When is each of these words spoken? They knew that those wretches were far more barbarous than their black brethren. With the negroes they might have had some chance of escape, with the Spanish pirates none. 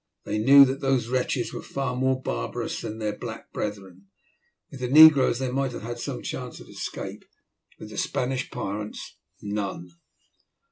They 0.25 0.39
knew 0.39 0.65
that 0.65 0.81
those 0.81 1.09
wretches 1.09 1.53
were 1.53 1.61
far 1.61 1.95
more 1.95 2.19
barbarous 2.19 2.81
than 2.81 2.97
their 2.97 3.15
black 3.15 3.53
brethren. 3.53 4.07
With 4.71 4.79
the 4.79 4.87
negroes 4.87 5.37
they 5.37 5.51
might 5.51 5.73
have 5.73 5.83
had 5.83 5.99
some 5.99 6.23
chance 6.23 6.59
of 6.59 6.67
escape, 6.67 7.23
with 7.77 7.91
the 7.91 7.99
Spanish 7.99 8.49
pirates 8.49 9.17
none. 9.43 9.89